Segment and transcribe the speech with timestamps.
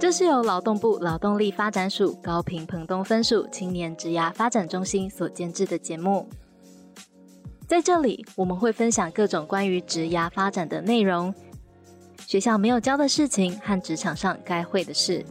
[0.00, 6.28] 这是由劳动部劳动力发展署高屏澎东分署青年职涯发展中心所监制的节目。
[7.66, 11.34] 在这里，我们会分享各种关于职涯发展的内容，
[12.26, 15.22] 学校没有教的事情和职场上该会的事，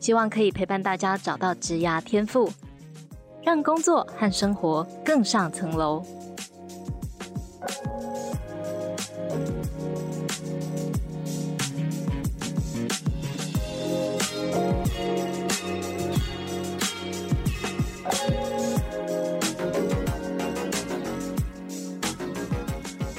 [0.00, 2.50] 希望可以陪伴大家找到职涯天赋，
[3.44, 6.02] 让工作和生活更上层楼。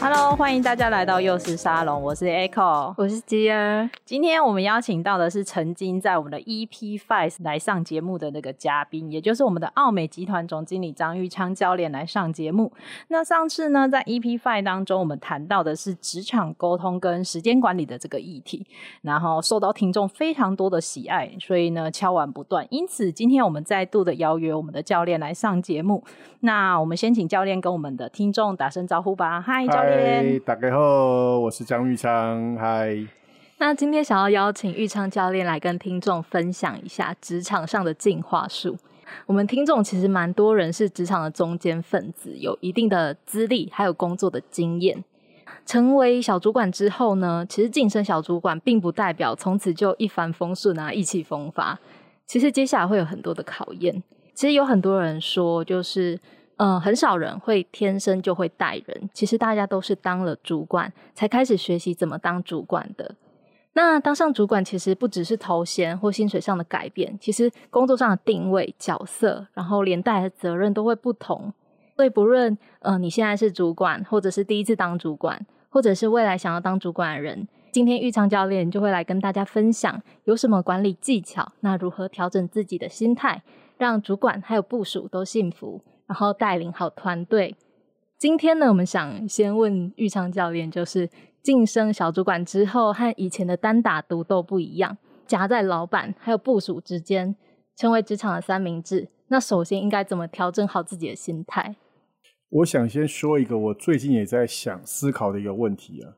[0.08, 3.90] Hello，欢迎大家来到幼师沙龙，我是 Echo，我是吉儿。
[4.06, 12.72] 今天我们邀请到的是曾经在我们的 EP Five 来上节目的那个嘉宾，也就是我们的奥美集团总经理张玉昌教练来上节目。
[13.08, 18.64] 那上次呢，在 EP Five 当中，我们谈到的是职场沟通跟时间管理的这个议题，
[19.02, 22.68] 然后受到听众非常多的喜爱，所以呢敲碗不断。
[22.70, 26.04] 因此，今天我们再度的邀约我们的教练来上节目。
[26.42, 29.42] 那我们先请教练跟我们的听众打声招呼吧。
[29.42, 29.95] 嗨，教练。
[30.46, 32.58] 大家好，我是张玉昌。
[32.58, 32.98] 嗨，
[33.60, 38.78] 那今天想要邀请玉昌教练来跟听众分享一下职场上的进化术。
[39.26, 45.02] 我们听众其实蛮多人是职场的中坚分子，有一定的资历，还有工作的经验。
[45.66, 51.80] 成为小主管之后呢，其实晋升小主管并不代表从此就一帆风顺啊，意气风发。
[52.26, 54.04] 其实接下来会有很多的考验。
[54.34, 56.20] 其实有很多人说，就是。
[56.58, 59.10] 嗯，很少人会天生就会带人。
[59.14, 63.16] 其实大家都是当了主管才开始学习怎么当主管的。
[63.74, 71.54] 那当上主管，其实不只是头衔或薪水上的改变，其实工作上的定位、角色，然后连带的责任都会不同。
[71.98, 83.44] 所以不论呃你现在是主管，或者是第一次当主管，或者是未来想要当主管的人，今天玉昌教练就会来跟大家分享有什么管理技巧，那如何调整自己的心态，
[83.78, 85.82] 让主管还有部署都幸福。
[86.08, 87.56] 然后带领好团队。
[88.18, 91.10] 今天呢，我们想先问玉昌教练，就是
[91.44, 97.36] 晋升小主管之后，和以前的单打独斗不一样，夹在老板还有部署之间，
[97.76, 99.10] 成为职场的三明治。
[99.28, 101.76] 那首先应该怎么调整好自己的心态？
[102.50, 106.14] 我想先说一个我最近也在想思考的一个问题啊。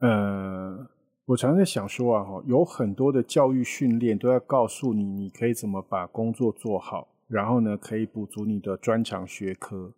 [0.00, 0.86] 呃，
[1.26, 7.06] 我常常在想说啊，有很多的教育训练都要告诉你，你可以怎么把工作做好。
[7.26, 9.92] 然后呢，可以补足你的专长学科，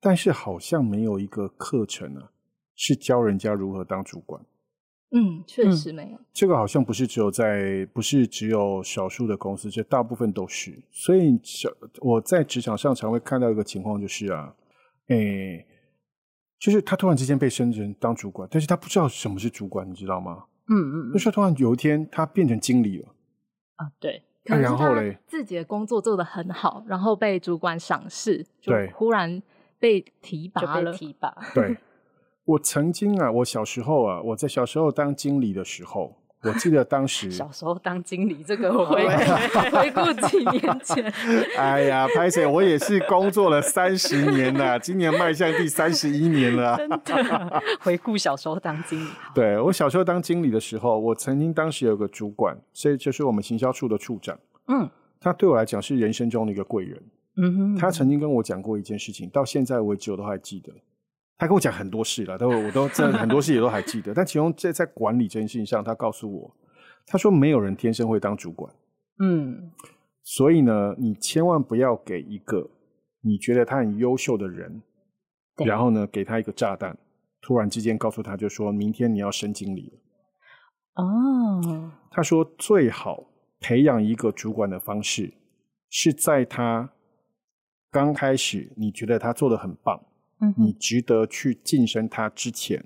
[0.00, 2.30] 但是好像没有一个课程啊，
[2.74, 4.44] 是教人家如何当主管。
[5.12, 6.16] 嗯，确实没有。
[6.16, 10.72] 嗯，这个好像不是只有在，不是只有少数的公司，这大部分都是。
[10.92, 11.36] 所以，
[12.00, 14.54] 我在职场上常会看到一个情况，就是啊，
[15.08, 15.66] 诶，
[16.60, 20.44] 就是他突然之间被升成当主管，但是他不知道什么是主管，你知道吗？
[20.68, 21.12] 嗯嗯。
[21.12, 23.08] 就是突然有一天，他变成经理了。
[23.76, 24.22] 啊，对。
[24.44, 29.42] 然后嘞，自己的工作做得很好，然后被主管赏识，就忽然
[29.78, 30.92] 被提拔了。
[30.92, 31.34] 提拔。
[31.54, 31.76] 对，
[32.44, 36.19] 我曾经啊，我小时候啊，我在小时候当经理的时候。
[36.42, 39.06] 我记得当时小时候当经理，这个我回
[39.72, 41.04] 回顾几年前。
[41.58, 46.78] 哎呀，拍谢，我也是工作了三十年了，今年迈向第三十一年了。
[46.78, 49.08] 真的，回顾小时候当经理。
[49.34, 54.38] 对，我小时候当经理的时候，我曾经当时有个主管，所以就是我们行销处的处长。
[54.68, 54.88] 嗯，
[55.20, 57.02] 他对我来讲是人生中的一个贵人。
[57.36, 60.72] 嗯哼，他曾经跟我讲过一件事情，到现在为止我都还记得。
[61.40, 64.12] 他跟我讲很多事了，都我都这很多事也都还记得。
[64.12, 66.54] 但其中在在管理这件事情上，他告诉我，
[67.06, 68.70] 他说没有人天生会当主管，
[69.20, 69.72] 嗯，
[70.22, 72.68] 所以呢，你千万不要给一个
[73.22, 74.82] 你觉得他很优秀的人，
[75.64, 76.94] 然后呢，给他一个炸弹，
[77.40, 81.02] 突然之间告诉他就说明天你要升经理了。
[81.02, 83.24] 哦，他说最好
[83.60, 85.32] 培养一个主管的方式
[85.88, 86.92] 是在他
[87.90, 89.98] 刚开始你觉得他做的很棒。
[90.56, 92.84] 你值得去晋升他之前，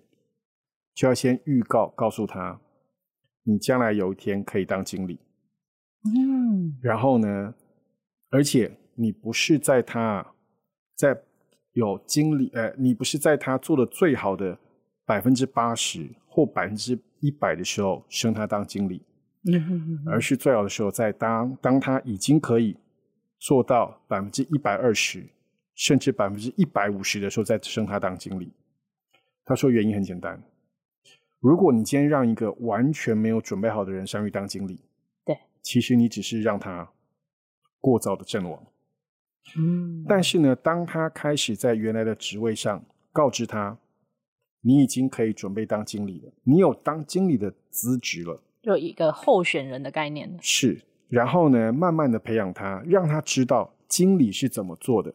[0.92, 2.60] 就要先预告告诉他，
[3.44, 5.20] 你将来有一天可以当经理。
[6.04, 7.54] 嗯，然后呢，
[8.30, 10.34] 而且你不是在他
[10.96, 11.22] 在
[11.72, 14.58] 有经理，呃，你不是在他做的最好的
[15.06, 19.00] 百分之八十或百分之一百的时候升他当经理，
[19.44, 22.76] 嗯，而是最好的时候在当当他已经可以
[23.38, 25.24] 做到百分之一百二十。
[25.74, 28.52] 甚至百分之一百五十的时候再升他当经理，
[29.44, 30.42] 他说原因很简单，
[31.40, 34.80] 如果你今天让一个完全没有准备好的人上去当经理，
[35.24, 36.88] 对，其实你只是让他
[37.80, 38.64] 过早的阵亡。
[39.58, 42.82] 嗯，但是呢，当他开始在原来的职位上
[43.12, 43.76] 告知他，
[44.62, 50.34] 你已经可以准备当经理了，你有当经理的资质了，就一个候选人的概念。
[50.40, 55.12] 是，然后呢，慢慢的培养他，让他知道经理是怎么做的，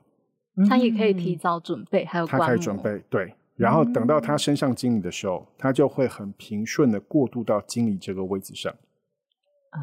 [0.68, 3.34] 他也可以提早准备，还有他可以准备，对。
[3.56, 8.74] 然后等到他升上经理的时候，他就会很平顺的过渡到经理这个位置上。
[9.72, 9.80] 啊，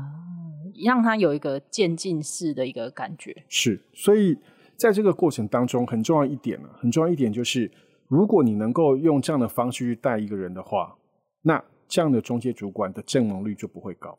[0.83, 3.45] 让他有一个渐进式的一个感觉。
[3.49, 4.39] 是，所以
[4.77, 7.71] 在这个过程当中，很重要一点呢，很重要一点就是，
[8.09, 10.97] 如果你能够用这样的方式去带一个人的话，
[11.43, 14.19] 那这样的中介主管的阵亡率就不会高。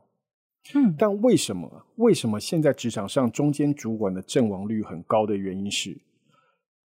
[0.75, 1.86] 嗯，但为什么？
[1.95, 5.98] 为什么现在职场上中间主管的阵亡率很高的原因是？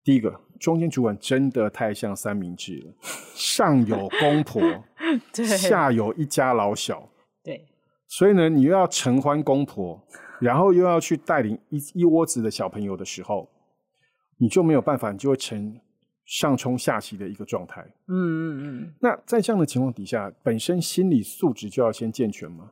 [0.10, 2.94] 第一个，中间主管真的太像三明治了，
[3.36, 4.60] 上有公婆，
[5.46, 7.08] 下有一家老小，
[7.44, 7.64] 对，
[8.08, 10.04] 所以呢，你又要承欢公婆，
[10.40, 13.48] 然后又要去带领一一窝子的小朋友的时候，
[14.40, 15.80] 你就没有办法，你就会成
[16.26, 17.86] 上冲下骑的一个状态。
[18.08, 18.94] 嗯嗯嗯。
[19.00, 22.72] 那在这样的情况底下，本身心理素质就要先健全吗？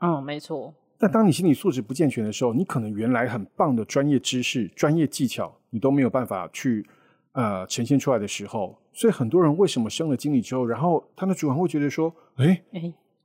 [0.00, 0.74] 嗯，没错。
[0.98, 5.56] 但当你心理素质不健全的时候，你可能原来很棒的专业知识、专业技巧。
[5.72, 6.86] 你都没有办法去
[7.32, 12.62] 呃呈现出来的时候，所以很多人为什么升了经理之后，然后他的主管会觉得说，哎，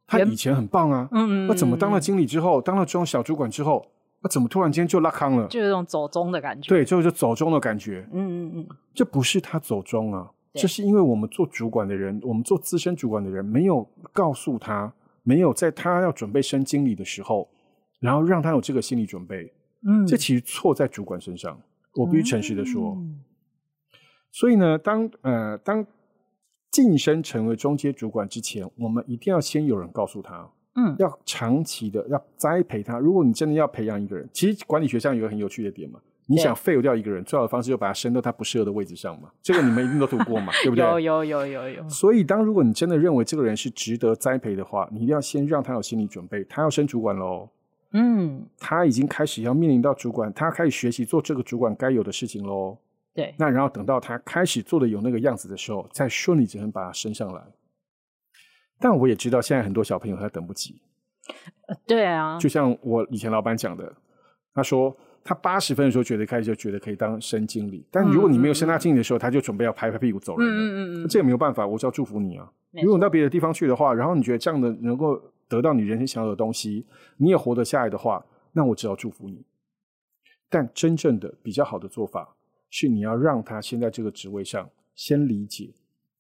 [0.08, 3.86] 他以前很棒啊，嗯嗯，那怎么当了经理之后，当了这种小主管之后，
[4.22, 5.46] 那怎么突然间就拉康了？
[5.48, 6.70] 就有种走中的感觉。
[6.70, 8.08] 对，就是走中的感觉。
[8.14, 14.92] 嗯嗯嗯，这不是他走中啊，这是因为我们做主管的人，我们做资深主管的人，没有告诉他，
[15.24, 17.50] 没有在他要准备升经理的时候，
[18.00, 19.54] 然后让他有这个心理准备。
[19.86, 21.60] 嗯，这其实错在主管身上。
[21.98, 23.20] 我必须诚实的说，嗯、
[24.32, 25.86] 所以呢，当呃当
[26.72, 33.00] 晋升成为中阶主管之前，我们一定要先有人告诉他，嗯，要长期的要栽培他。
[33.00, 39.30] 如果你真的要培养一个人，其实管理学上有个很有趣的点嘛，你想废掉一个人，最好的方式就把他升到他不适合的位置上嘛。
[39.42, 40.86] 这个你们一定都读过嘛，对不对？
[40.86, 41.90] 有有有有有。
[41.90, 47.50] 所以，当如果你真的认为这个人是值得栽培的话，你一定要先让他有心理准备，他要升主管喽。
[47.94, 52.78] 嗯，他已经开始要面临到主管，他开始学习做这个主管该有的事情喽。
[53.14, 57.42] 对，那然后等到他开始做的有那个样子的时候，再顺理成章把他升上来。
[58.78, 60.82] 但我也知道，现在很多小朋友他等不及。
[61.68, 63.92] 呃，对啊，就像我以前老板讲的，
[64.54, 70.54] 他说他八十分的时候觉得开始就觉得可以当升经理，但如果你没有升他经理的时候，他就准备要拍拍屁股走人了。
[70.54, 72.48] 嗯嗯嗯，这也没有办法，我就要祝福你啊。
[72.84, 75.20] 如果你到别的地方去的话，然后你觉得这样的能够。
[75.48, 76.86] 得到你人生想要的东西，
[77.18, 79.44] 你也活得下来的话，那我只要祝福你。
[80.50, 82.36] 但真正的比较好的做法
[82.70, 85.74] 是，你要让他先在这个职位上先理解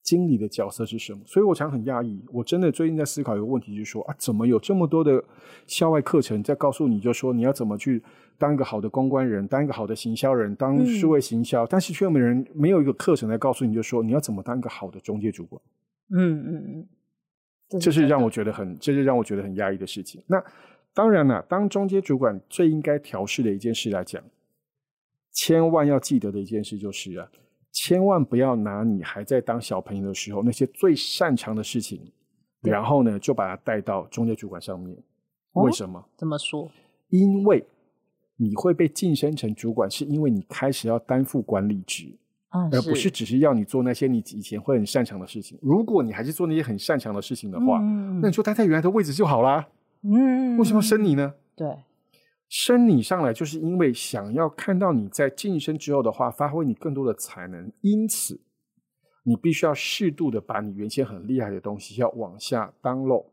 [0.04, 1.20] 经理的角色是什么。
[1.26, 5.24] 所以我常很讶异，我真的最近在思考一个问题，就是说啊，怎么有这么多的
[5.66, 8.02] 校外课程在告诉你，就说你要怎么去
[8.38, 15.62] 当一个好的公关人，当一个好的行销人，当数位行销，嗯、但是却没人没有一个课程来告诉你，就说你要怎么当一个好的中介主管。
[16.12, 16.87] 嗯嗯嗯。
[17.80, 20.24] 这是让我觉得很，这是让我觉得很压抑的事情。
[20.28, 20.42] 那
[20.94, 24.24] 当然了，当中间主管最应该调试的一件事来讲，
[25.34, 27.30] 千万要记得的一件事就是啊，
[27.72, 32.02] 千万不要拿你还在当小朋友的时候那些最擅长的事情，
[32.62, 34.98] 然后呢就把它带到中间主管上面。
[35.54, 36.04] 为什么？
[36.16, 36.72] 怎么说？
[37.10, 37.64] 因为
[38.38, 42.18] 你会被晋升成主管，是因为你开始要担负管理职。
[42.50, 45.60] 而不是只是要你做那些你以前会很擅长的事情。
[45.62, 49.68] 如果你还是做那些很擅长的事情的话，嗯、那你就待在原来的位置就好啦。
[50.02, 51.34] 嗯，为什么升你呢？
[51.56, 51.68] 对，
[52.48, 57.70] 升你上来就是因为想要看到你在晋升之后的话，发挥你更多的才能。
[57.82, 58.40] 因此，
[59.24, 63.26] 你必须要适度的把你原先很厉害的东西要往下 download，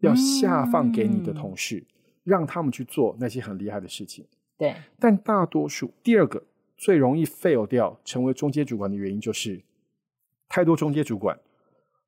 [0.00, 1.86] 要下放给你的同事，嗯、
[2.24, 4.26] 让他们去做那些很厉害的事情。
[4.56, 6.42] 对，但大多数第二个。
[6.76, 9.62] 最容易 fail 掉成为中阶主管的原因，就是
[10.48, 11.38] 太多中阶主管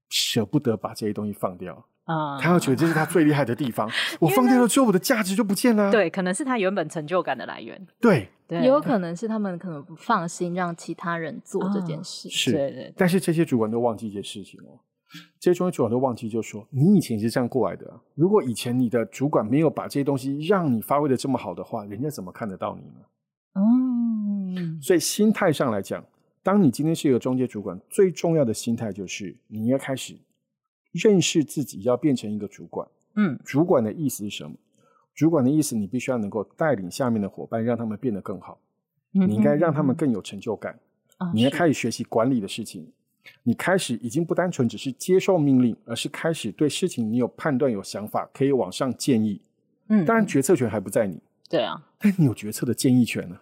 [0.09, 5.91] 舍不得把这些东西放掉啊，他要觉得这是他最厉害的地方， 我放掉了之后，我的价值就不见了。
[5.91, 7.87] 对，可能是他原本成就感的来源。
[8.01, 12.29] 对，也有可能是他们可能不放心让其他人做这件事。
[12.29, 12.93] 是，对对。
[12.97, 14.79] 但是这些主管都忘记一件事情哦，
[15.41, 18.01] 这些中介主管都忘记，就说你以前是这样过来的。
[18.15, 23.01] 如果以前你的主管没有把这些东西让你发挥的这么好的话，人家怎么看得到你呢？
[24.87, 26.05] 所以心态上来讲，
[26.45, 30.17] 当你今天是一个中介主管，最重要的心态就是你要开始
[30.93, 32.87] 认识自己，要变成一个主管。
[33.17, 34.57] 嗯，主管的意思是什么？
[35.13, 38.61] 主管的意思，你必须要能够带领下面的伙伴，让他们变得更好。
[39.11, 40.79] 你应该让他们更有成就感。
[41.35, 42.89] 你要开始学习管理的事情。
[43.43, 49.41] 你开始已经不单纯只是接受命令，而是开始对事情你有判断、有想法，可以往上建议。
[49.89, 51.19] 嗯，当然决策权还不在你。
[51.49, 53.37] 对啊，但你有决策的建议权呢？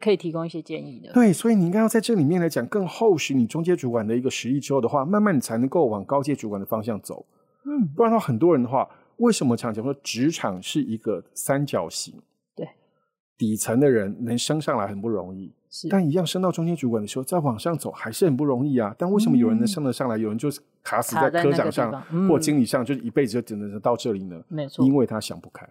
[0.00, 1.12] 可以提供一些建议的。
[1.12, 7.24] 对，所以你应该要在这里面来讲更厚实你中阶主管的一个实力之后的话，慢慢你才能够往高阶主管的方向走。
[7.64, 12.14] 嗯，不然的话，很多人的话，为什么常讲说职场是一个三角形？
[12.56, 12.68] 对，
[13.36, 15.54] 底层的人能升上来很不容易。
[15.70, 18.94] 是，但一样升到中间主管的时候，再往上走还是很不容易啊。
[18.98, 24.42] 但为什么有人能升得上来，嗯、有人就是卡死在科长上、嗯、或经理上，就是一辈子就只能到这里呢？
[24.48, 25.66] 没错，因为他想不开。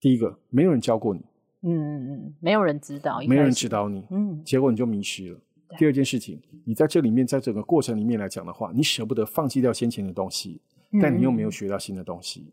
[0.00, 1.20] 第一个，没有人教过你，
[1.62, 5.40] 嗯嗯嗯，没有人指导，没有人指导你，嗯，结果你就迷失了。
[5.78, 10.60] 第二件事情，你在这里面，在整个过程里面来讲的话，你舍不得放弃掉先前的东西，
[11.00, 12.52] 但你又没有学到新的东西，嗯、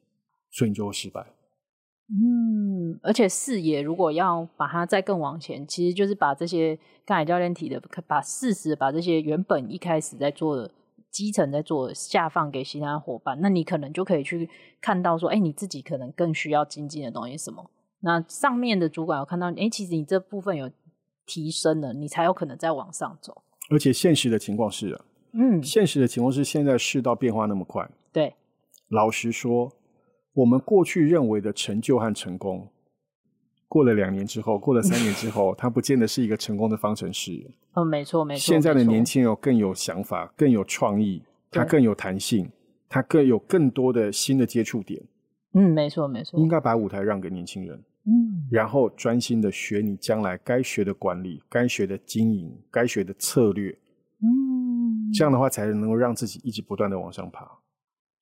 [0.52, 1.26] 所以你就会失败。
[2.12, 10.72] 嗯，而且视野如果要把它再更往前，其实就是把这些刚才教练提的，把事实把这些原本一开始在做的
[11.12, 14.50] 基层在做的下放给其他伙伴，那你可能就可以去
[14.80, 17.70] 看到说，哎，你自己可能更需要精进的东西是什么？
[18.02, 20.72] 那上面的主管有看到，哎，其实你这部分有
[21.26, 23.44] 提升了，你才有可能再往上走。
[23.70, 28.36] 而且现实的情况是啊，嗯，现实的情况是现在世道变化那么快，对，
[28.90, 29.72] 老实说。
[30.34, 32.72] 我们过去认为的成就和成功，
[33.68, 37.52] 过了两年之后，过了三年之后， 它不见得是一个成功的方程式。
[37.74, 38.40] 嗯，没错，没错。
[38.40, 42.50] 现在的年轻人更有想法，更有创意，他更有弹性，
[42.88, 45.02] 他更有更多的新的接触点。
[45.54, 46.40] 嗯，没错，没错。
[46.40, 53.76] 应该把舞台让给年轻人，嗯，然后专心的学你将来该学的管理、该学的经营、该学的策略。
[54.22, 57.59] 嗯，这样的话才能够让自己一直不断的往上爬。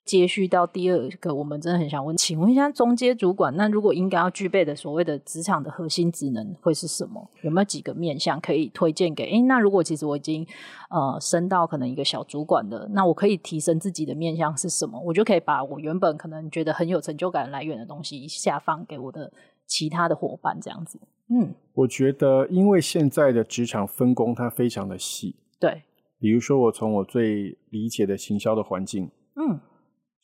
[0.07, 7.29] 接续到第二个，我们真的很想问，请问一下中阶主管，那如果应该要具备的所谓的职场的核心职能会是什么？
[7.41, 9.25] 有没有几个面向可以推荐给？
[9.25, 10.47] 诶，那如果其实我已经
[10.89, 14.97] 呃升到可能一个小主管的，那我可以提升自己的面向是什么？
[15.05, 19.29] 我就可以把我原本可能觉得很有成就感来源的东西下放给我的
[19.65, 20.97] 其他的伙伴，这样子。
[21.29, 25.83] 嗯，我觉得因为现在的职场分工它非常的细，对，
[26.17, 29.59] 比如说我从我最理解的行销的环境，嗯。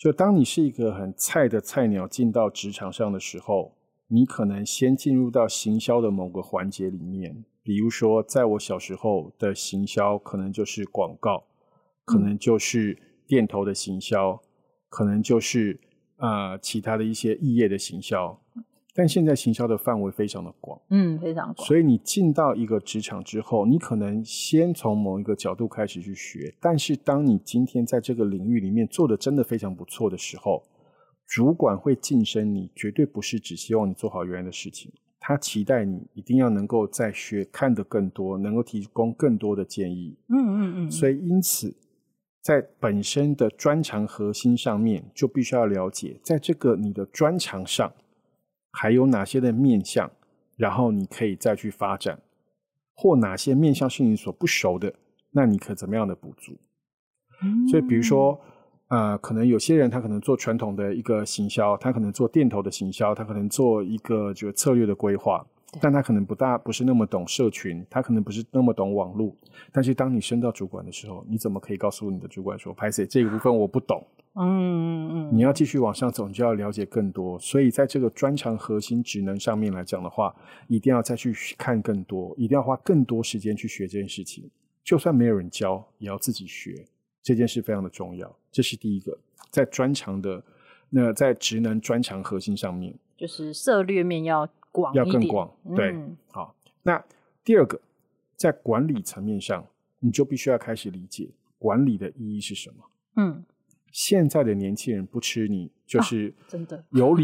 [0.03, 3.73] 就当你是一个很菜的菜鸟进到职场上的时候，
[4.09, 7.45] 你可能先进入到行销的某个环节里面。
[7.63, 11.45] 比如说，在我小时候的行销，可能就是广告，
[12.03, 14.37] 可能就是店头的行销，
[14.89, 15.79] 可能就是
[16.17, 18.37] 啊、呃、其他的一些异业的行销。
[18.95, 21.67] 但现在行销的范围非常的广，嗯，非常广。
[21.67, 26.53] 所以你进到一个职场之后，你可能先从某一个角度开始去学。
[26.61, 30.61] 但是当你今天在这个领域里面做的真的非常不错的时候，
[31.25, 40.15] 主管会晋升你，绝对不是只希望你做好原来的事情，他期待你一定要能够再学，看得更多，能够提供更多的建议。
[40.27, 40.91] 嗯嗯嗯。
[40.91, 41.75] 所以因此，
[42.43, 47.91] 在本身的专长核心上面，就必须要了解，在这个你的专长上。
[48.73, 50.11] 还有哪些的面向，
[50.57, 52.19] 然后你可以再去发展，
[52.93, 54.93] 或哪些面向是你所不熟的，
[55.31, 56.57] 那你可怎么样的补足？
[57.41, 58.39] 嗯、所以，比如说，
[58.87, 65.45] 呃，可能有些人他可能做传统的一个行销，他可能做店头的行销，他可能做一个这个策略的规划。
[65.81, 69.35] 但他可能不大不是那么懂社群，他可能不是那么懂网络。
[69.71, 75.29] 但是当你升到主管的时候，你怎么可以告诉你的主管说：“拍谢这个部分我不懂。”嗯嗯嗯。
[75.31, 77.37] 你要继续往上走，你就要了解更多。
[77.39, 80.35] 所以在这个专长核心职能上面来讲的话，
[80.67, 84.49] 一定要再去看更多，一定要花更多时间去学这件事情。
[84.83, 86.85] 就算没有人教，也要自己学。
[87.21, 88.35] 这件事非常的重要。
[88.51, 89.17] 这是第一个，
[89.49, 90.43] 在专长的
[90.89, 94.49] 那在职能专长核心上面，就是涉略面要。
[94.93, 96.55] 要更广，对，嗯、好。
[96.81, 97.03] 那
[97.43, 97.79] 第二个，
[98.35, 99.65] 在管理层面上，
[99.99, 102.75] 你就必须要开始理解管理的意义是什么。
[103.15, 103.43] 嗯，
[103.91, 107.23] 现在的年轻人不吃你，就是真的有理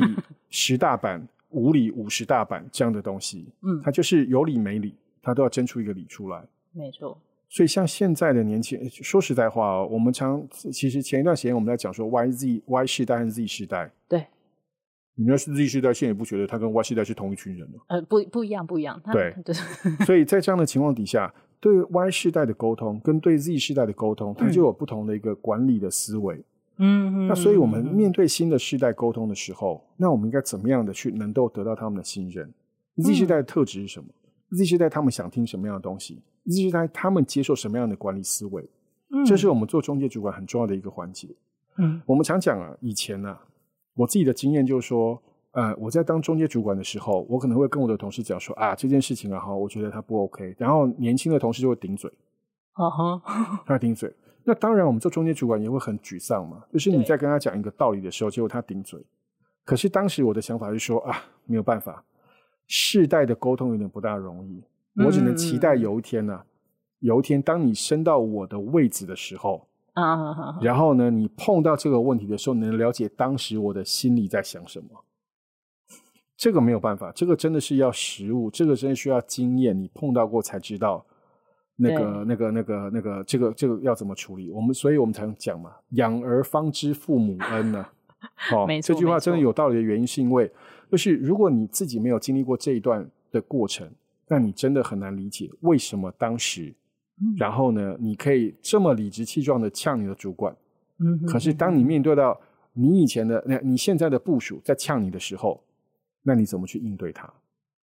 [0.49, 3.47] 十大板，无理五十大板这样的东西。
[3.61, 6.45] 嗯，他就是有理没理，他都要争出一个理出来。
[6.71, 7.19] 没错。
[7.49, 14.25] 所以像现在的年轻人，说实在话哦，我们常其实前一段时间我们在讲说 Y Z Y 世代和 Z 世代，对。
[15.19, 17.79] 你要是 Z 世代，现在也不觉得他跟 Y 世代是同一群人了。
[17.87, 19.01] 呃，不，不一样，不一样。
[19.11, 19.53] 对，对。
[20.05, 26.41] 所以在这样的情况底下，对 Y 世代的沟通跟对 Z 世代的沟通，它就有不同的一个管理的思维。
[26.77, 27.27] 嗯。
[27.27, 32.49] 那所以我们面对新的世代沟通的时候，那我们应该怎么样的去能够得到他们的信任
[32.95, 34.07] ？Z 世代的特质是什么
[34.51, 38.65] ？Z 世代他们想听什么样的东西？Z 世代他们接受什么样的管理思维？
[39.09, 39.25] 嗯。
[39.25, 41.27] 这是我们做中介主管很重要的一个环节。
[41.75, 42.01] 嗯。
[42.05, 43.43] 我们常讲啊，以前呢、啊。
[43.99, 50.55] 我自己的经验就是说，呃，我在当中介主管的时候，我可能会跟我的同事讲说啊，这件事情啊，哈，我觉得他不 OK。
[50.57, 52.09] 然后年轻的同事就会顶嘴，
[52.71, 54.09] 啊哈，他顶嘴。
[54.45, 56.63] 那当然，我们做中介主管也会很沮丧嘛。
[56.71, 58.97] 就是你在跟他讲一个道理的时候，结果他顶嘴。
[59.65, 62.01] 可是当时我的想法是说啊，没有办法，
[62.67, 64.63] 世代的沟通有点不大容易。
[65.03, 66.45] 我只能期待有一天呢、啊，
[66.99, 69.67] 有一天当你升到我的位置的时候，
[70.01, 74.87] 啊，然后呢，你碰到这个问题的时候，你能了解当时我的心里在想什么。
[76.37, 81.05] 这个没有办法，这个真的是要实物，这个真的需要经验，你碰到过才知道，
[81.75, 84.49] 那个、那个、那个、那个，这个、这个要怎么处理。
[84.49, 87.93] 我们，所以我们才能讲嘛，养儿方知父母恩呢、啊。
[88.51, 90.49] 哦，这句话真的有道理的原因，是因为
[90.91, 93.89] 就是如果你自己没有经历过这一段的过程，
[94.27, 96.73] 那你真的很难理解为什么当时，
[97.21, 100.55] 嗯、然后呢，你可以这么理直气壮的呛你的主管，
[100.99, 102.39] 嗯，可是当你面对到
[102.73, 105.63] 你以前的那你现在的部署在呛你的时候。
[106.21, 107.33] 那你怎么去应对他？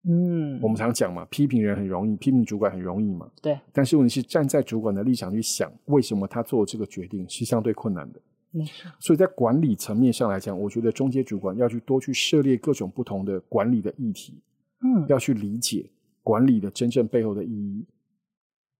[0.06, 3.28] 嗯，我们常讲嘛，批评人很容易，批评主管很容易嘛。
[3.40, 3.58] 对。
[3.72, 8.20] 但是问题是，站在主管的立场去想，为什么他做这个决定是相对困难的。
[8.50, 8.90] 没错。
[9.00, 14.38] 所以在管理层面上来讲，我觉得中阶主管要去多去涉猎各种不同的管理的议题。
[14.82, 15.06] 嗯。
[15.08, 15.90] 要去理解
[16.22, 17.82] 管理的真正背后的意义。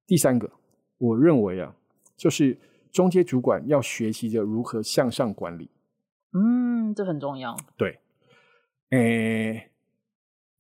[0.09, 0.51] 第三个，
[0.97, 1.77] 我认为啊，
[2.17, 2.59] 就是
[2.91, 5.71] 中阶主管要学习着如何向上管理。
[6.33, 7.55] 嗯，这很重要。
[7.77, 8.01] 对。
[8.91, 9.71] 诶，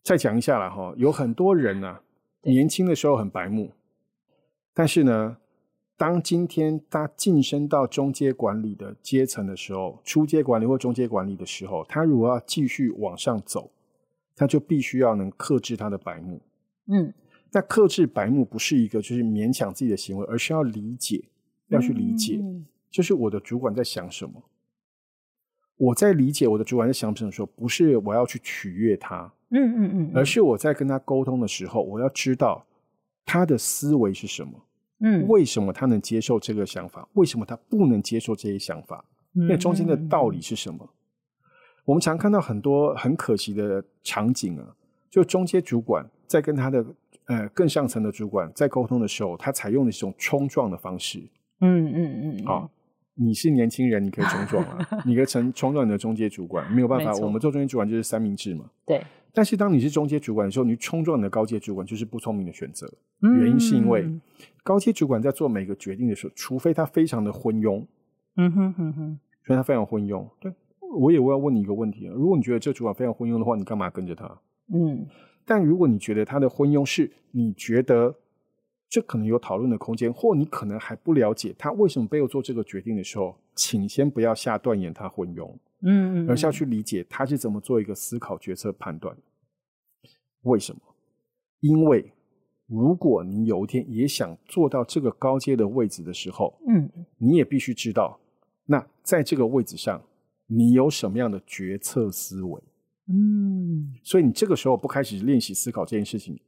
[0.02, 2.02] 再讲一下了哈，有很多人呢、啊，
[2.42, 3.72] 年轻的时候很白目，
[4.74, 5.38] 但是呢，
[5.96, 13.70] 当今天他晋升到中阶管理的阶层的时候，初阶管理或中阶管理的时候，他如果要继续往上走，
[14.36, 16.42] 他就必须要能克制他的白目。
[16.86, 17.14] 嗯，
[17.58, 21.24] 那克制白目不是一个就是勉强自己的行为，而是要理解，
[21.66, 24.40] 要去理解，嗯、就是我的主管在想什么。
[25.76, 32.64] 我在理解我的主管在想什么的时候，不是我要去取悦他，嗯嗯嗯，而是我在跟他沟通的时候，我要知道
[33.24, 34.52] 他的思维是什么，
[35.00, 40.88] 嗯，为什么他能接受这个想法，为什么他不能接受这些想法，那中间的道理是什么？
[41.84, 44.76] 我们常看到很多很可惜的场景啊，
[45.10, 46.84] 就中间主管在跟他的
[47.28, 51.20] 呃更上层的主管在沟通的时候，他采用的是一种冲撞的方式，
[51.61, 52.70] 嗯嗯嗯，好。
[53.20, 54.79] 你是年轻人，你可以冲撞啊！
[55.05, 57.12] 你可以冲冲撞你的中介主管，没有办法。
[57.14, 58.70] 我们做中阶主管就是三明治嘛。
[58.87, 59.02] 对。
[59.33, 62.88] 但是当你是中阶主管的时候，你冲撞你的高阶主管就是不聪明的选择。
[63.22, 63.40] 嗯。
[63.40, 64.09] 原因是因为
[64.62, 67.85] 高阶主管在做每个决定的时候，除非他非常的昏庸。
[68.37, 69.18] 嗯哼哼哼。
[69.42, 70.24] 除非他非常昏庸。
[70.38, 70.52] 对。
[70.96, 74.26] 我也我要问你一个问题啊，如果你觉得这主管非常昏庸的话，你干嘛跟着他？
[74.72, 75.05] 嗯。
[75.48, 78.14] 但如果你觉得他的昏庸是你觉得。
[78.90, 89.14] 这可能有讨论的空间，或你可能还不了解他为什么背后做这个决定的时候，请先不要下断言他昏庸，嗯，而是要去理解他是怎么做一个思考、决策、判断。
[90.44, 90.80] 为什么？
[91.61, 92.11] 因为
[92.66, 98.18] 如果你有一天也想做到这个高阶的位置的时候，嗯，你也必须知道，
[98.64, 100.02] 那在这个位置上，
[100.46, 102.62] 你有什么样的决策思维，
[103.09, 106.38] 嗯，所以你这个时候不开始练习思考这件事情。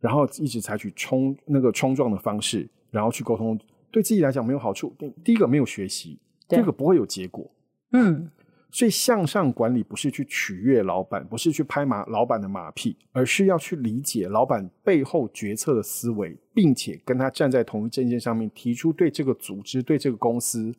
[0.00, 3.58] 然后一直采取冲那个冲撞的方式，然后去沟通，
[3.90, 4.94] 对自己来讲没有好处。
[4.96, 6.16] 第第一个没有学习，
[6.48, 7.50] 第二个不会有结果。
[7.90, 8.30] 嗯，
[8.70, 20.72] 所以向上管理不是去取悦老板，不是去拍马老板的马屁，而是要去理解老板背后决策的思维，并且跟他站在同一阵线上面，提出对这个组织、对这个公司、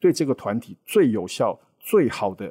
[0.00, 2.50] 对这个团体最有效、最好的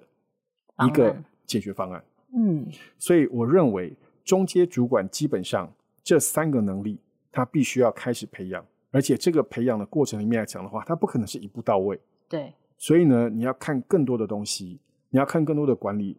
[0.86, 1.15] 一个
[1.48, 2.04] 解决方案。
[2.36, 2.67] 嗯，
[2.98, 5.72] 所以我认为中阶主管基本上。
[6.04, 7.00] 这三个能力，
[7.32, 11.98] 他必须要开始培养，而且这个培养的过程里面来讲的话，他不可能是一步到位。
[12.28, 14.80] 对，所以呢，你要看更多的东西，
[15.12, 16.17] 你要看更多的管理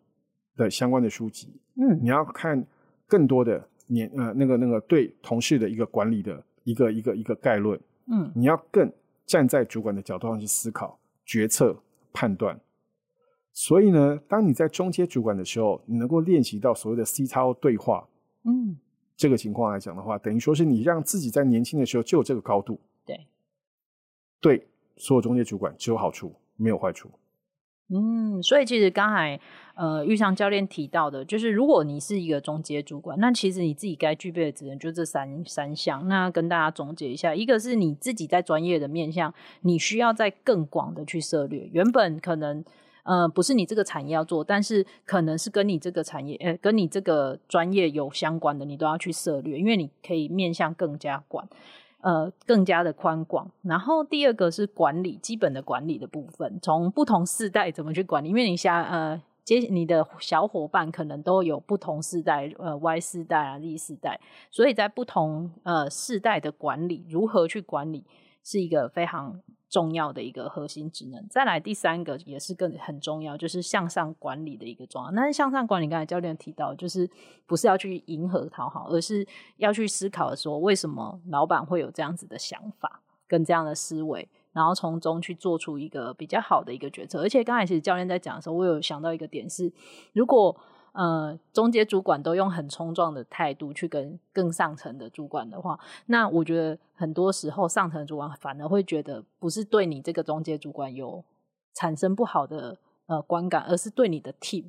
[0.57, 2.65] 的相关的书籍，嗯，你要看
[3.09, 8.91] 更多的年呃那个那个对同事的一个管理的一个一个一个概论，嗯，你要更
[9.27, 10.97] 站在主管的角度上去思考、
[11.27, 11.77] 决策、
[12.13, 12.57] 判断。
[13.53, 18.09] 所以呢，当你在中阶主管的时候，你能够练习到所谓的 C 超对话，
[18.45, 18.77] 嗯。
[19.15, 23.27] 这个情况来讲的话，等于说是你让自己在年轻的时候就有这个高度，对，
[24.41, 27.09] 对，所有中介主管只有好处，没有坏处。
[27.91, 29.39] 嗯，所以其实刚才
[29.77, 36.09] 呃钰昌教练提到的，就是如果你是一个中阶主管，那其实你自己该具备的职能就这三三项。
[36.09, 42.65] 那跟大家总结一下，一个是你自己在专业的面向，你需要在更广的去涉猎，原本可能。
[43.05, 51.49] 呃，不是你这个产业要做，但是可能是跟你这个产业，呃，跟你这个专业有相关的，你都要去涉略，因为你可以面向更加广，
[52.01, 53.51] 呃，更加的宽广。
[53.63, 68.05] 然后第二个是管理，基本的管理的部分，从不同世代怎么去管理，因为你下呃接你的小伙伴可能都有不同世代，呃，Y 世代啊，Z 世代，所以在不同呃世代的管理，如何去管理，
[68.45, 69.41] 是一个非常。
[69.73, 71.27] 重要的一个核心职能。
[71.31, 75.11] 再来第三个也是更很重要，就是向上管理的一个重要。
[75.13, 77.09] 那向上管理，刚才教练提到，就是
[77.47, 87.23] 不是要去迎合讨好，而是要去思考说，为什么老板会有这样子的想法跟这样的思维，然后从中去做出一个比较好的一个决策。
[87.23, 89.73] 而且刚才其实教练在讲的时候，我有想到一个点是，
[90.13, 90.55] 如果
[90.93, 101.25] 呃，中介主管都用很冲撞的态度去跟更上层的主管的话，那我觉得很多时候上层主管反而会觉得不是对你这个中介主管有
[101.73, 102.77] 产生不好的
[103.07, 104.67] 呃观感，而是对你的 team。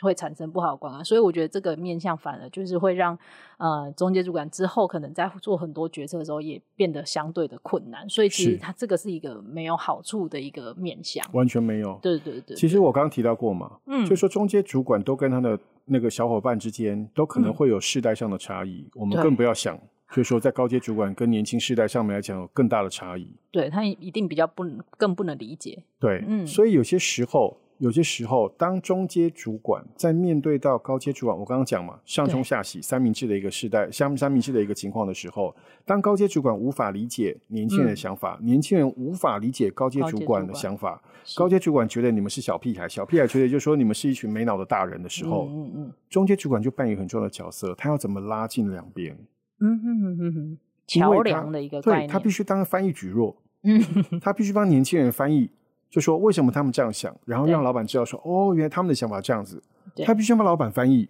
[0.00, 3.18] 会产生不好的观感，所以我觉得这个面向反而就是会让
[3.58, 11.98] 呃中介主管之后可能在做很多决策的时候也变得相对的困难，所以其实它这个是一个没有好处的一个面向，完全没有。
[12.02, 24.64] 对对对，对，其实我刚刚提到过嘛，嗯，就是说中介主管都跟他的那个小伙伴之间都可能会有世代上的差异，嗯、我们更不要想，就是说在高阶主管跟年轻世代上面来讲有更大的差异，对他一定比较不
[24.96, 27.56] 更不能理解，对，嗯，所以有些时候。
[27.80, 41.02] 有些时候，当中阶主管在面对到高阶主管，我刚刚讲嘛，上冲下洗三明治的一个时代，三三明治的一个情况的时候，当高阶主管无法理解年轻人的想法，嗯、年轻人无法理解高阶主管的想法，
[41.34, 49.16] 高阶主，主管觉得你们是小屁孩，小屁孩觉得就是说你们是一群没脑的大人的时候，嗯嗯，嗯，中阶主管就扮演很重要的角色，他要怎么拉近两边？
[49.60, 55.48] 嗯哼哼哼哼，桥梁的一个概念，对，他必须当翻译蒟蒻，嗯，他必须帮年轻人翻译。
[55.90, 59.60] 就说为什么他们这样想，然后让老板知道说哦，原来他们的想法这样子，
[60.06, 61.08] 他必须要帮老板翻译，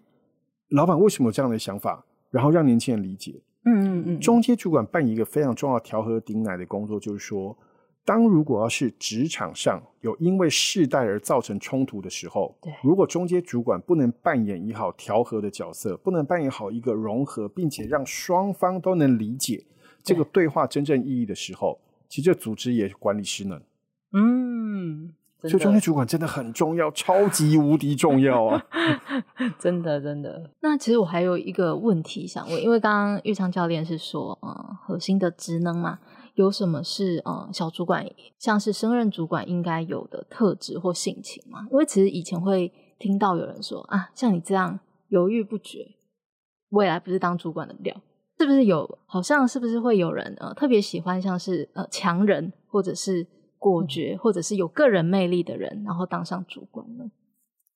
[0.70, 3.40] 老板为什么有这样的想法，然后让年轻人理解。
[3.66, 4.20] 嗯嗯嗯。
[4.20, 7.54] 中间主管扮演一个非常重要调和顶奶的工作，就是说，
[8.06, 19.62] 当如果要是职场上有因为世代而造成冲突的时候，对，如果中间主管不能扮演一好调和的角色，不能扮演好一个融合，并且让双方都能理解
[20.02, 23.60] 这个对话真正意义的时候，其实这组织也管理失能。
[24.12, 28.66] 嗯，所以中阶主管真的很重要，超级无敌重要啊！
[29.58, 30.50] 真的，真的。
[30.60, 36.00] 那其实我还有一个问题想问，因为刚刚玉昌教练是说，嗯，核心的职能嘛，
[36.34, 38.04] 有什么是嗯小主管
[38.38, 41.68] 像是升任主管应该有的特质或性情吗？
[41.70, 45.86] 因为其实以前会听到有人说啊，像你这样犹豫不决，
[46.70, 47.94] 未来不是当主管的料，
[48.38, 48.98] 是不是有？
[49.06, 53.24] 好像是不是会有人呃特别喜欢像是呃强人或者是？
[53.60, 57.04] 果决或者是有个人魅力的人，然后当上主管呢？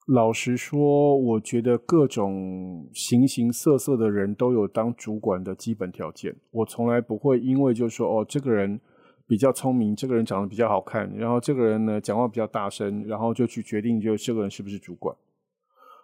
[0.06, 6.34] 老实说，我觉得各种形形色色的人都有当主管的基本条件。
[6.50, 8.78] 我从来不会因为就是说哦，这个人
[9.26, 15.14] 比较聪明，这个人长得比较好看，然后这个人呢讲话比较大声，然后就去决定就这个人是不是主管。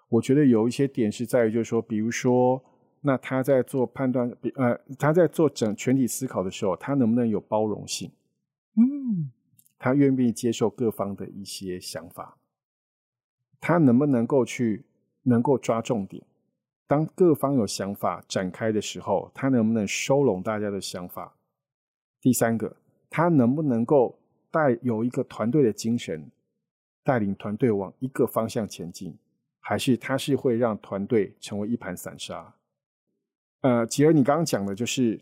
[0.08, 2.62] 我觉得有一些点是在于，就是说，比如说，
[3.02, 8.10] 那他在做判断，呃，他在做整全体思考的时候，他能不能有包容性？
[8.76, 9.30] 嗯。
[9.80, 12.36] 他愿不愿意接受各方的一些想法？
[13.58, 14.84] 他能不能够去
[15.22, 16.22] 能够抓重点？
[16.86, 21.34] 当各方有想法展开的时候，他能不能收拢大家的想法？
[22.20, 22.76] 第三个，
[23.08, 24.18] 他能不能够
[24.50, 26.30] 带有一个团队的精神，
[27.02, 29.16] 带领团队往一个方向前进？
[29.60, 32.54] 还是他是会让团队成为一盘散沙？
[33.62, 35.18] 呃，吉儿，你刚刚讲的就是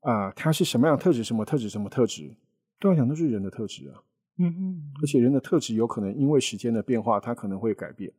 [0.00, 1.22] 啊、他是什么样特质？
[1.22, 1.68] 什么特质？
[1.68, 2.34] 什么特质？
[2.80, 4.02] 对我讲都是人的特质啊，
[4.38, 8.10] 嗯嗯，而且人的特质有可能因为时间的变化，它可能会改变，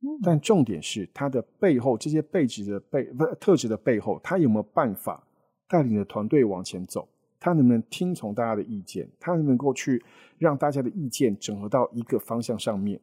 [0.00, 5.22] 嗯，但重点是它的背后这些背质的背不特质的背后，他有没有办法
[5.68, 7.08] 带领着团队往前走？
[7.40, 9.06] 他能不能听从大家的意见？
[9.20, 10.02] 他能不能够去
[10.38, 12.98] 让大家的意见整合到一个方向上面？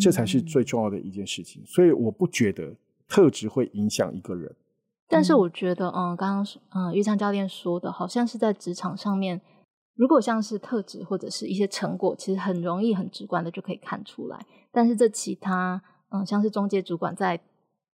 [0.00, 1.62] 这才是最重要的一件事情。
[1.66, 2.74] 所以我不觉得
[3.06, 4.54] 特质会影响一个人。
[5.08, 9.40] 但是我觉得，嗯，刚刚嗯，玉昌教练说的，好像是在职场上面，
[9.94, 14.46] 如果像是特质或者是一些成果，其实很容易、很直观的就可以看出来。
[14.72, 17.38] 但是这其他，嗯，像是中介主管在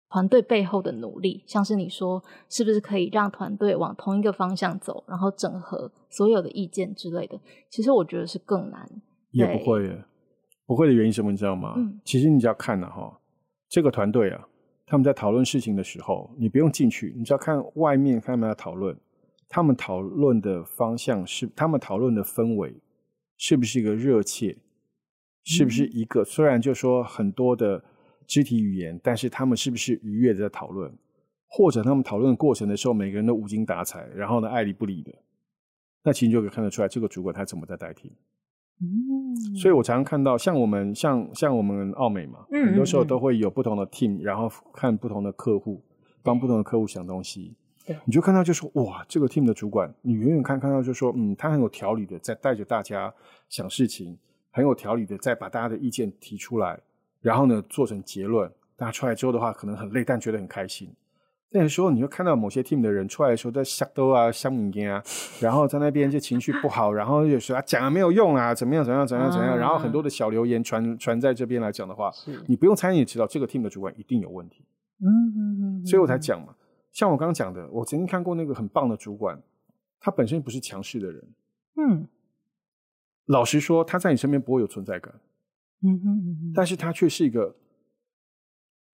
[0.09, 7.38] 团队背后的努力，像是你说，是不是可以让团队往同一个方向走，然后整合所有的意见之类的？
[7.68, 8.88] 其实我觉得是更难。
[9.33, 10.05] 也不会耶，
[10.64, 11.75] 不会的原因什么你知道吗？
[11.77, 13.20] 嗯，其实你只要看了哈，
[13.68, 14.46] 这个团队啊。
[14.90, 18.96] 他们在讨论事情的时候，你不用进去，你只要看外面，看他们在讨论。
[19.48, 22.74] 他们讨论的方向是，他们讨论的氛围
[23.37, 24.57] 是不是一个热切？
[25.44, 27.81] 是不是一个、嗯、虽然就说很多的
[28.26, 30.92] 肢体语言，但是他们是不是愉悦的在讨论？
[31.46, 35.14] 或者他们讨论过程的时候，每个人都无精打采，然后呢爱理不理的？
[36.03, 38.12] 那其实就可以看得出来，这个主管他怎么在代替。
[38.83, 45.83] 嗯，所以我常常看到，像我们像像我们奥美嘛，嗯，很多时候都会有不同的 team，然后看不同的客户，
[46.23, 47.55] 帮不同的客户想东西。
[48.05, 53.12] 你就看到就说哇，这个 team 的主管，你远远看看到就说，嗯，他很有条理的在带着大家
[53.49, 54.16] 想事情，
[54.51, 56.79] 很有条理的在把大家的意见提出来，
[57.21, 58.51] 然后呢做成结论。
[58.77, 60.90] 大家出来之后的话，可能很累，但觉得很开心。
[61.53, 65.03] 那个时候，你就看到某些 team 的人出来的时候在瞎兜啊、瞎敏感啊，
[65.41, 72.11] 然后在那边就情绪不好，然后有时候啊讲了没有用啊，怎么样怎么样怎么样怎么样，然后很多的小留言传传在这边来讲的话，
[72.47, 74.65] 你不用参与，也知道这个 team 的主管一定有问题。
[75.01, 76.55] 嗯嗯嗯，所以我才讲嘛。
[76.93, 79.37] 像我刚刚讲的，我曾经看过那个很棒的主管，
[79.99, 81.25] 他本身不是强势的人。
[81.77, 82.07] 嗯，
[83.27, 85.13] 老实说，他在你身边不会有存在感。
[85.83, 87.57] 嗯哼嗯哼，但是他却是一个。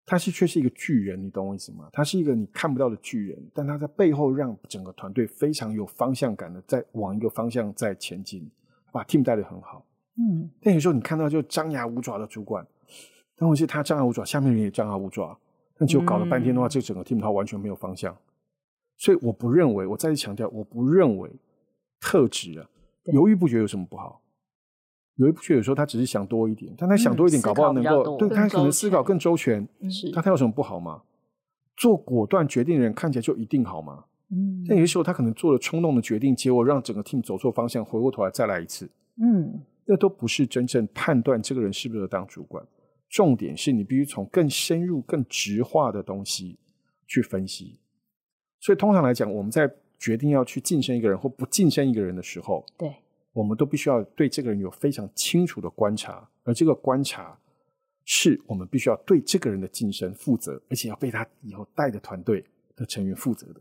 [0.06, 1.88] 他是却是一个巨人，你懂我意思吗？
[1.92, 8.50] 他是一个你看不到的巨人，但他在背后让整个团队非常有方向感的在往一个方向在前进，
[8.92, 9.86] 把 team 带的很好。
[10.16, 12.66] 嗯，但有时候你看到就张牙舞爪的主管，
[13.36, 15.38] 但问题是他张牙舞爪，下面人也张牙舞爪，
[15.78, 18.16] 但就搞了半天的话，嗯、这整个 team 他完全没有方向。
[18.98, 21.30] 所以我不认为，我再次强调，我不认为
[21.98, 22.68] 特质啊，
[23.06, 24.20] 犹豫不决有什么不好。
[25.16, 29.66] 有一部剧，有时候他只是想多一点，但他想多一点，搞不好能够对他可能思考更周全。
[29.88, 31.02] 是，那他有什么不好吗？
[31.76, 34.04] 做果断决定的人看起来就一定好吗？
[34.30, 38.90] 嗯，但有些时候他可能做了冲动的决定，结果让整个 team 走错方向，回过头来再来一次。
[39.20, 42.64] 嗯，那都不是真正判断这个人适不适合当主管。
[43.08, 46.58] 重点是你必须从更深入、更直化的东西
[47.06, 47.78] 去分析。
[48.58, 52.92] 所以通常来讲，我们在决定要去晋升一个人或不晋升一个人的时候，对。
[53.34, 57.38] 我们都必须要对这个人有非常清楚的观察，而这个观察
[58.04, 62.42] 是我们必须要对这个人的晋升负责，而且要被他以后带的团队
[62.74, 63.60] 的成员负责的。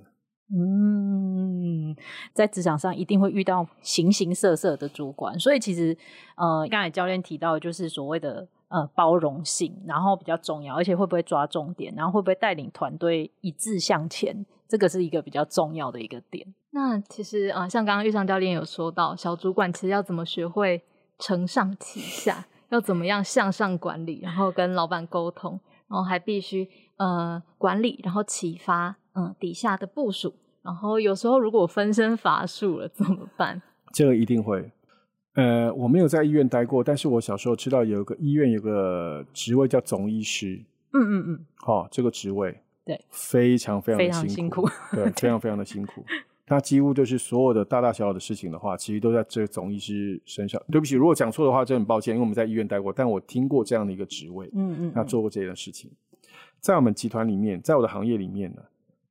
[0.56, 1.96] 嗯，
[2.34, 5.98] 在职场上一定会遇到形形色色的主管，所以其实
[6.36, 16.54] 呃，刚才教练提到的就是所谓的呃包容性，然后比较重要，而且会不会抓重点，然后会不会带领团队一致向前，这个是一个比较重要的一个点。
[16.76, 20.84] 那其实啊、呃，像刚刚钰昌教练有说到，小主管其实要怎么学会
[21.20, 30.34] 承上启下，要怎么样向上管理，然后跟老板沟通，然后还必须呃管理，然后启发嗯、呃、底下的部署，
[30.64, 33.62] 然后有时候如果分身乏术了怎么办？
[33.94, 34.72] 这个一定会。
[35.36, 40.64] 呃，我没有在医院待过，但是我小时候知道有一个医院有个职位叫总医师。
[40.92, 41.46] 嗯嗯嗯。
[41.56, 46.04] 好、哦，这个职位对非常非常的辛苦，辛苦对， 非常非常的辛苦。
[46.46, 50.62] 他几乎就是所有的大大小小的事情的话，其实都在这个总医师身上。
[50.70, 55.90] 对不起，如果讲错的话，真的很抱歉，因为我们在医院待过，但我听过这样的一个职位，嗯嗯，他做过这件事情。
[56.60, 58.62] 在我们集团里面，在我的行业里面呢，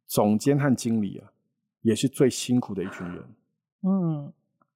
[0.06, 1.32] 总监和经理啊，
[1.80, 3.24] 也是最辛苦的一群人。
[3.82, 4.32] 嗯，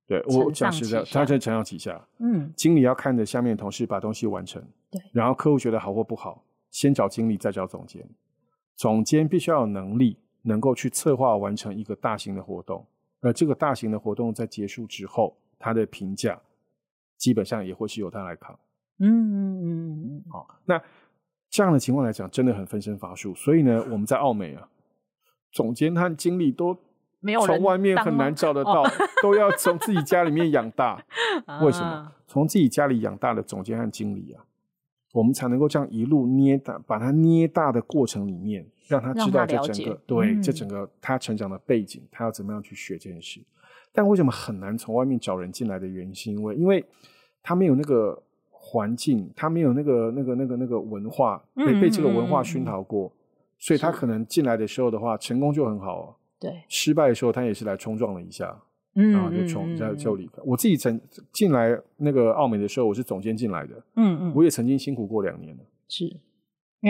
[0.07, 2.03] 对，我讲实在，他是承上启下。
[2.21, 8.03] 嗯，经理要看着下面的同事把东西完成，对，然后客户觉得好或不好，先找经理，再找总监。
[8.75, 10.17] 总监必须要有能力。
[10.47, 12.87] 能够去策划完成一个大型的活动，
[13.21, 16.41] 而这个大型的活动在结束之后，他的评价
[17.17, 18.57] 基本上也会是由他来扛。
[18.99, 20.25] 嗯嗯嗯嗯。
[20.31, 20.81] 好，那
[21.51, 23.35] 这样的情况来讲，真的很分身乏术。
[23.35, 24.69] 所以呢，我们在澳美啊，
[25.51, 26.77] 总监和经理都
[27.19, 28.85] 没有从外面很难找得到，
[29.23, 31.05] 都要从自己家里面养大。
[31.61, 32.13] 为什么？
[32.29, 34.45] 从自己家里养大的总监和经理啊，
[35.13, 38.67] 我们才能够这样一路捏大，把它捏大的过程里面。
[38.89, 43.43] 让他知道这整个对、嗯、这整个他成长的背景，他要怎么样去学这件事。
[43.93, 46.85] 但为什么很难从外面找人进来的原因，是因为因为
[47.43, 48.17] 他没有那个
[48.49, 53.19] 环境，他没有那个那个那个那个文化，被被这个文化熏陶过，嗯、
[53.59, 56.15] 所以他可能进来的时候的话，成功就很好、哦。
[56.39, 58.57] 对，失败的时候他也是来冲撞了一下，
[58.97, 60.43] 嗯、然后就冲一下就离开。
[60.45, 61.01] 我自己曾
[61.33, 66.17] 进来那个澳美的时候，我是总监进来的，嗯嗯，我也曾经辛苦过两年了，是。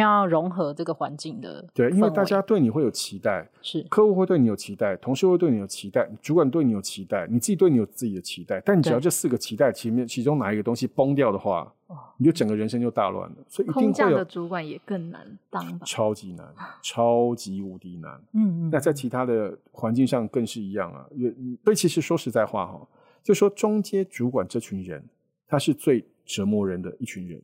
[0.01, 8.61] 要融合这个环境的，对，因为大家对你会有期待，是客户会对你有期待，同事会对你有期待，主管对你有期待，你自己对你有自己的期待。
[8.65, 11.73] 但你只要这四个期待前面其中哪一个东西崩掉的话，
[12.19, 13.37] 你就整个人生就大乱了。
[13.49, 16.47] 所以一定会有的主管也更难当，超级难，
[16.83, 18.21] 超级无敌难。
[18.35, 18.71] 嗯嗯。
[18.71, 21.07] 那在其他的环境上更是一样啊。
[21.13, 21.33] 也
[21.65, 22.89] 所以其实说实在话哈，
[23.23, 25.03] 就说中阶主管这群人，
[25.47, 27.41] 他是最折磨人的一群人，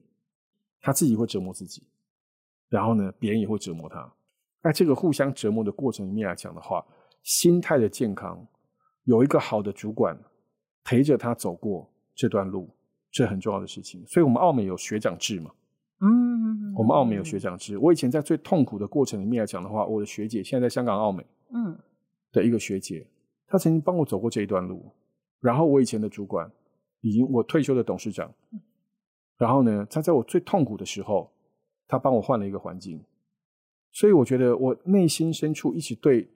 [0.80, 1.82] 他自己会折磨自己。
[2.72, 4.10] 然后呢，别人也会折磨他。
[4.62, 6.82] 那这个互相折磨的过程里面来讲的话，
[7.22, 8.42] 心态的健康，
[9.04, 10.18] 有一个好的主管
[10.82, 12.70] 陪着他走过这段路，
[13.10, 14.02] 这很重要的事情。
[14.06, 15.50] 所以，我们澳美有学长制嘛？
[16.00, 17.76] 嗯，我们澳美有学长制。
[17.76, 21.78] 我以前在最痛苦的过程里面来讲的话，我的学姐现在在香港澳美，嗯，
[22.32, 23.06] 的一个学姐，
[23.46, 24.90] 她曾经帮我走过这一段路。
[25.40, 26.50] 然后，我以前的主管，
[27.02, 28.32] 已经我退休的董事长，
[29.36, 31.30] 然后呢，他在我最痛苦的时候。
[31.92, 32.98] 他帮我换了一个环境，
[33.92, 36.26] 所以我觉得我内心深处一直对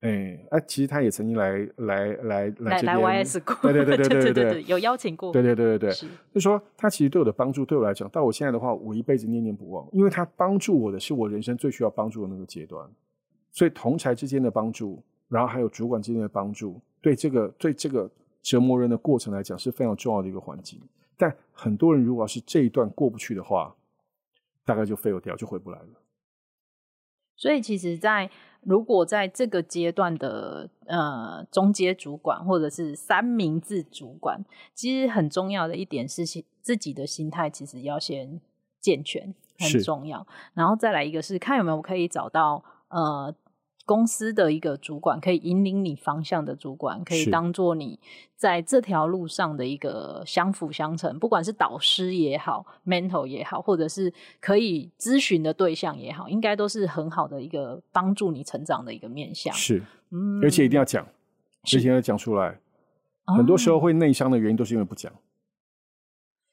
[0.00, 12.88] 哎，哎，其实他也曾经来来来来来 YS 过，对对对对 对对对，有邀请过，对对对对对，是，就说他其实对我的帮助，对我来讲，到我现在的话，我一辈子念念不忘，因为他帮助我的是我人生最需要帮助的那个阶段，
[13.52, 18.10] 所以同才之间的帮助，然后还有主管之间的帮助，对这个对这个
[18.40, 20.78] 折磨人的过程来讲是非常重要的一个环节。
[21.16, 23.72] 但很多人如果是这一段过不去的话，
[24.64, 26.02] 大概就 fail 掉，就回不来了。
[27.36, 36.24] 所以其实，在如果在这个阶段的呃中阶主管或者是三明治主管，其实很重要的一点是，
[36.60, 38.40] 自己的心态其实要先
[38.80, 40.26] 健全，很重要。
[40.54, 43.34] 然后再来一个是看有没有可以找到呃。
[43.86, 47.98] 公司的一个主管可以引领你方向的主管，可以当做你
[48.34, 59.52] 在这条路上的一个相辅相成，不管是导师也好，mentor 也好，或者是可以咨询的对象也好，应该都是很好的一个帮助你成长的一个面向。
[59.54, 61.06] 是，嗯，而且一定要讲，
[61.62, 62.58] 之前要讲出来。
[63.26, 65.12] 很多时候会内伤的原因都是因为不讲。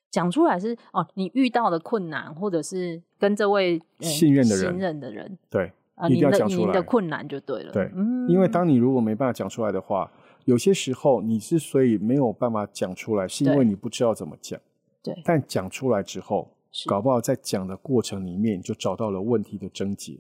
[0.10, 5.72] 讲出来是哦，你遇到的困难，或者是跟这位信任的人，信任的人，对。
[6.10, 7.72] 一定要讲出来，你的困难就对了。
[7.72, 10.12] 对，嗯，因为当你如果没办法讲出来的话，
[10.46, 14.60] 有些时候你之所以没有办法讲出来，是因为你不知道怎么讲。
[15.04, 15.14] 对。
[15.24, 16.50] 但讲出来之后，
[16.88, 20.18] 搞不好在讲的过程里面就找到了问题的症结。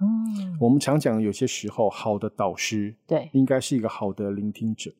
[0.00, 0.56] 嗯。
[0.60, 4.92] 我们常讲，有些时候好的导师，对，应该是一个好的聆听者。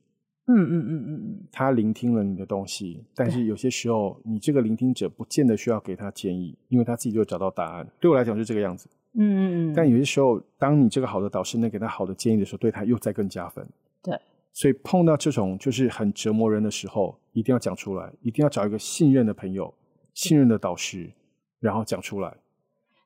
[0.46, 1.46] 嗯嗯嗯嗯嗯。
[1.52, 7.86] 他聆听了你的东西，但是有些时候你这个聆听者不见得需要给他建议，因为他自己就会找到答案。
[8.00, 8.88] 对我来讲是这个样子。
[9.14, 13.66] 嗯嗯嗯，但有些时候，当你这个好的导师能给他好的建议的时候，对他又再更加分。
[14.02, 14.18] 对，
[14.52, 19.72] 所以碰到这种就是很折磨人的时候，一定要讲出来，一定要找一个信任的朋友、
[20.14, 21.12] 信任的导师，
[21.60, 22.36] 然后讲出来。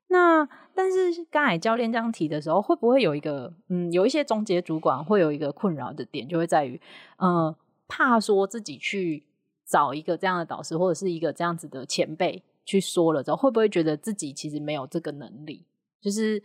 [0.09, 6.79] 那但是刚才教练这样提的时候，会不会有一个嗯，有一些中介主管会有一个困扰的点，就会在于
[7.17, 7.53] 嗯，
[7.89, 9.23] 怕说自己去
[9.65, 15.65] 找一个这样的导师或者是一个这样子的前辈去说了之后，会不会觉得自己其实没有这个能力？
[15.99, 16.41] 就是，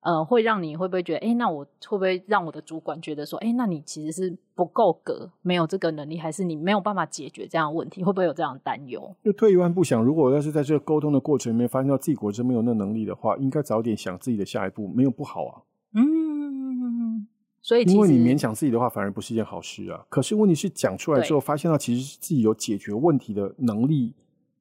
[0.00, 8.02] 呃，会让你会不会觉得，哎，那我会不会让我的主管觉得说，哎，那你其实是不够格，没有这个能力，还是你没有办法解决这样的问题？
[8.02, 9.14] 会不会有这样的担忧？
[9.22, 15.62] 就退一万步想，如果要是在这个沟通的过程里面发现到自己果真没有那能力的话，应该早点想自己的下一步，没有不好啊。
[15.94, 17.26] 嗯，
[17.62, 20.04] 所以因为你勉强自己的话，反而不是一件好事啊。
[20.08, 24.14] 可是问题是讲出来之后，发现到其实自己有解决问题的能力，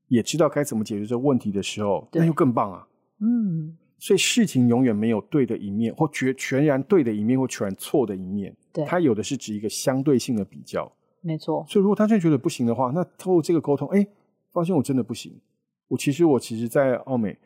[0.07, 2.87] 也知道该怎么解决这个问题的时候，那就更棒啊。
[3.19, 3.77] 嗯。
[4.03, 8.53] 所以事情永远没有对的一面，或全全然对的一面，或全然错的一面。
[8.73, 10.91] 对，它有的是指一个相对性的比较。
[11.21, 11.65] 没错。
[11.69, 14.05] 所以如果他真的觉得不行的话，那透过这个沟通，哎，
[14.51, 15.39] 发现我真的不行。
[15.87, 17.37] 我其实我其实，在奥美，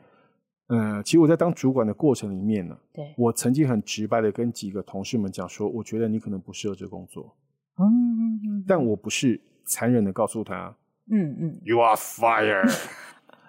[0.65, 7.36] 呃，其实我在当主管的过程里面呢，对，我曾经很直白的跟几个同事们讲说，我觉得你可能不适合这个工作。
[7.78, 8.65] 嗯嗯嗯。
[8.67, 10.76] 但我不是残忍的告诉他，
[11.12, 12.74] 嗯嗯，You are fired。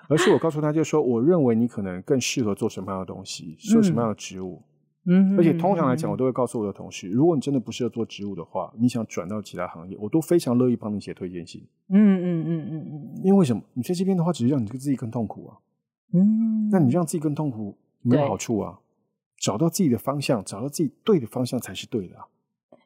[0.08, 4.62] 而是我告诉他，就说我认为你可能更适合做什么样的东西，做什么样的职务。
[5.10, 11.66] 嗯，而且通常来讲，我都会告诉我的同事，如果你真的不适合做职务的话，你想转到其他行业，我都非常乐意帮你写推荐信。
[11.88, 13.20] 嗯嗯嗯嗯嗯。
[13.22, 13.62] 因为为什么？
[13.72, 15.56] 你在这边的话，只是让你自己更痛苦啊。
[16.12, 16.68] 嗯。
[16.70, 18.78] 那你让自己更痛苦没有好处啊。
[19.38, 22.26] 找到自己的方向，找到自己对的方向才是对的啊。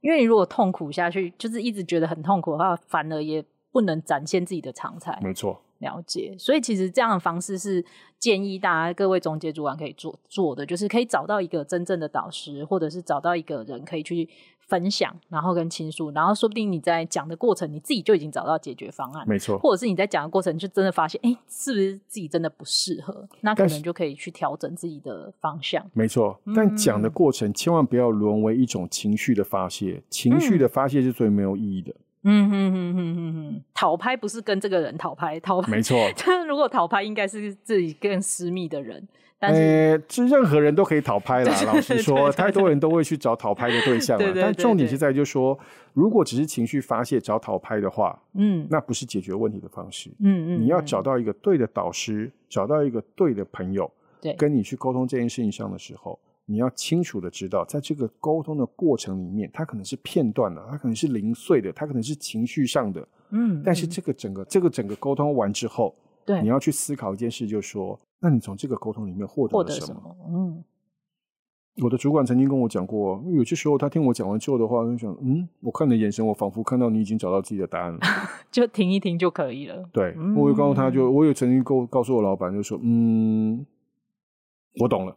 [0.00, 5.18] 因为你如果痛苦下去，就是一直觉得很痛苦的话，反而也不能展现自己的长才。
[5.22, 5.61] 没错。
[5.82, 7.84] 了解，所以其实这样的方式是
[8.18, 14.26] 建议大家各位中介主管可以做做的，就是可以找到一个真正的导师，或者是找到一个人可以去
[14.60, 23.28] 分享，然后跟倾诉，然后说不定你在讲的过程，你自己就已经找到解决方案，没错，或者是你在讲的过程就真的发现，哎，是不是自己真的不适合？
[23.40, 26.40] 那可能就可以去调整自己的方向，没错。
[26.54, 31.92] 但讲的过程千万不要沦为一种情绪的发泄，情绪的发泄是最没有意义的。
[31.92, 35.98] 嗯哼哼哼哼哼，讨拍不是跟这个人讨拍，讨拍没错。
[36.24, 39.06] 但 如果讨拍，应该是自己更私密的人。
[39.38, 41.52] 但是任何人都可以讨拍啦。
[41.66, 44.32] 老实说，太多人都会去找讨拍的对象 了。
[44.40, 45.58] 但重点是在就是说，
[45.94, 50.11] 如果只是情绪发泄找讨拍的话，嗯，那不是解决问题的方式。
[50.20, 56.16] 嗯嗯，你要找到一个对的导师，找到一个对的朋友，对，跟你去沟通这件事情上的时候。
[56.44, 63.06] 你要清楚的知道，在这个沟通的过程里面，它可能是片段的，它可能是零碎的，它可能是情绪上的。
[63.30, 65.94] 嗯，但是这个整个这个整个沟通完之后，
[66.26, 69.86] 对，你要去思考一件事，就是说，那你从这个沟通里面获得了什么？
[69.86, 70.16] 什么？
[70.28, 70.64] 嗯，
[71.82, 78.00] 我的主管曾经跟我讲过，有些时候他听我讲完之后的话，就想，嗯，我看你的眼神，我仿佛看到你已经找到自己的答案了，
[78.50, 79.82] 就停一停就可以了。
[79.92, 83.64] 对，嗯、我有告诉他就，我有曾经告告诉我老板，就说，嗯，
[84.80, 85.16] 我懂了。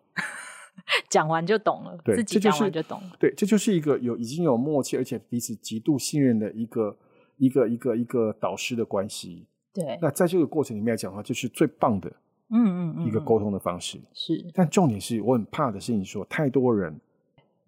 [1.09, 3.11] 讲完就懂了，对，自己讲完就懂了。
[3.19, 6.95] 对，这就是一个有已经有默契，而且彼此极度信任的一个
[7.37, 9.45] 一个一个一个导师的关系。
[9.73, 12.09] 对，那在这个过程里面来讲的话，就是最棒的，
[12.49, 13.99] 嗯嗯一个沟通的方式。
[14.13, 16.95] 是，但重点是我很怕的是你，说太多人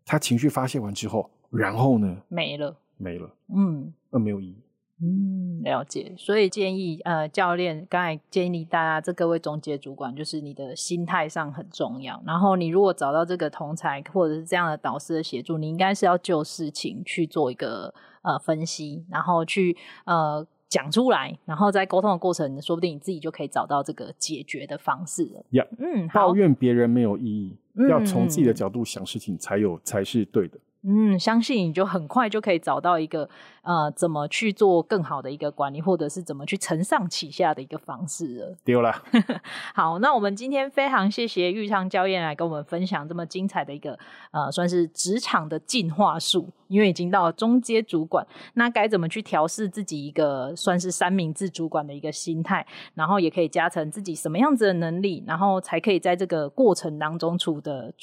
[0.06, 4.56] 他情绪发泄完之后，然后呢，没了，没了，嗯，那没有意义。
[5.00, 6.14] 嗯，了解。
[6.18, 12.20] 所以建议呃，教练刚才建议大家，这各位中阶主管，就是你的心态上很重要。
[12.26, 17.94] 然后你如果找到这个同才或者是这样的导师的协助，你应该是要就事情去做一个
[18.24, 25.46] 呃分析，然后去呃讲出来，然后在沟通的过程，说不定你自己就可以找到这个解决的方式了。
[25.52, 30.58] 呀，yeah, 嗯，抱怨别人没有意义，嗯、要从自己的角度想事情才有才是对的。
[30.88, 33.30] 嗯，相信你就很快就可以找到一个
[33.62, 38.56] 呃，怎么去做更好的一个管理，或者是怎么去承上启下的一个方式了。
[38.64, 39.04] 丢了。
[39.76, 44.00] 好，那我们今天非常谢谢玉昌教练来跟我们分享这么精彩的一个
[44.32, 46.50] 呃，算是职场的进化术。
[46.68, 57.94] 因为已经到了中阶主管，那该怎么去调试自己一个算是三明治主管的一个心态，然后也可以加成自己什么样子的能力，然后才可以在这个过程当中处的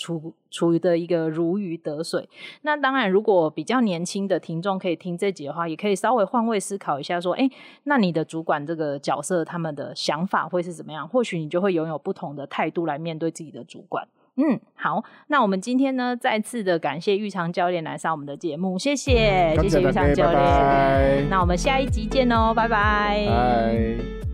[0.54, 2.28] 处于的一个如鱼得水。
[2.62, 7.50] 那当然，如果比较年轻的听众可以听这集的话，也可以稍微换位思考一下，说，哎，
[7.82, 11.08] 那你的主管这个角色，他们的想法会是怎么样？
[11.08, 14.06] 或许你就会拥有不同的态度来面对自己的主管。
[14.36, 21.24] 嗯，好，那我们今天呢，再次的感谢玉长教练来上我们的节目，谢谢，谢谢玉长教练，拜拜。
[21.30, 23.26] 那我们下一集见哦，拜拜。
[23.28, 24.33] 拜。